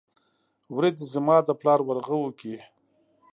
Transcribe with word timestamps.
ورځې 0.75 1.05
زما 1.13 1.37
د 1.43 1.49
پلار 1.59 1.79
ورغوو 1.83 2.29
کې، 2.39 2.55